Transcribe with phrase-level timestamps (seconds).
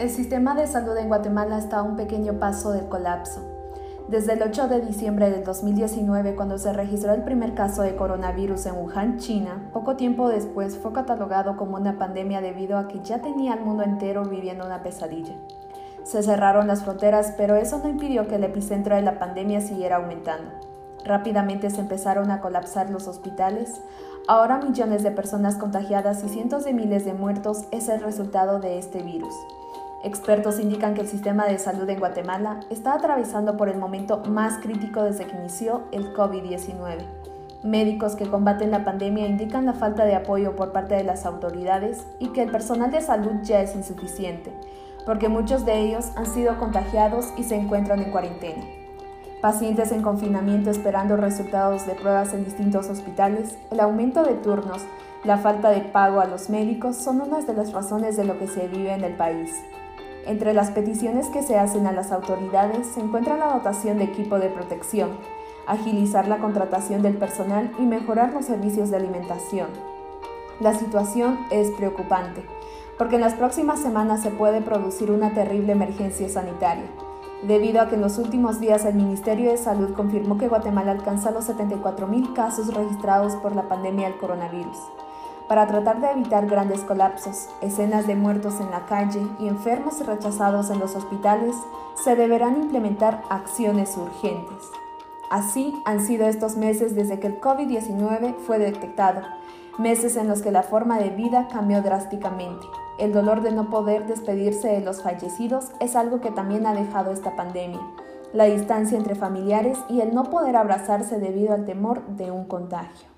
[0.00, 3.42] El sistema de salud en Guatemala está a un pequeño paso del colapso.
[4.08, 8.64] Desde el 8 de diciembre del 2019, cuando se registró el primer caso de coronavirus
[8.64, 13.20] en Wuhan, China, poco tiempo después fue catalogado como una pandemia debido a que ya
[13.20, 15.34] tenía al mundo entero viviendo una pesadilla.
[16.02, 19.96] Se cerraron las fronteras, pero eso no impidió que el epicentro de la pandemia siguiera
[19.96, 20.50] aumentando.
[21.04, 23.82] Rápidamente se empezaron a colapsar los hospitales.
[24.28, 28.78] Ahora millones de personas contagiadas y cientos de miles de muertos es el resultado de
[28.78, 29.34] este virus.
[30.02, 34.56] Expertos indican que el sistema de salud en Guatemala está atravesando por el momento más
[34.58, 37.04] crítico desde que inició el COVID-19.
[37.62, 42.06] Médicos que combaten la pandemia indican la falta de apoyo por parte de las autoridades
[42.18, 44.50] y que el personal de salud ya es insuficiente,
[45.04, 48.64] porque muchos de ellos han sido contagiados y se encuentran en cuarentena.
[49.42, 54.82] Pacientes en confinamiento esperando resultados de pruebas en distintos hospitales, el aumento de turnos,
[55.24, 58.46] la falta de pago a los médicos son unas de las razones de lo que
[58.46, 59.52] se vive en el país.
[60.26, 64.38] Entre las peticiones que se hacen a las autoridades se encuentra la dotación de equipo
[64.38, 65.10] de protección,
[65.66, 69.68] agilizar la contratación del personal y mejorar los servicios de alimentación.
[70.60, 72.44] La situación es preocupante,
[72.98, 76.84] porque en las próximas semanas se puede producir una terrible emergencia sanitaria,
[77.42, 81.30] debido a que en los últimos días el Ministerio de Salud confirmó que Guatemala alcanza
[81.30, 84.76] los 74.000 casos registrados por la pandemia del coronavirus
[85.50, 90.70] para tratar de evitar grandes colapsos, escenas de muertos en la calle y enfermos rechazados
[90.70, 91.56] en los hospitales,
[92.04, 94.70] se deberán implementar acciones urgentes.
[95.28, 99.22] Así han sido estos meses desde que el COVID-19 fue detectado,
[99.76, 102.64] meses en los que la forma de vida cambió drásticamente.
[103.00, 107.10] El dolor de no poder despedirse de los fallecidos es algo que también ha dejado
[107.10, 107.80] esta pandemia.
[108.32, 113.10] La distancia entre familiares y el no poder abrazarse debido al temor de un contagio.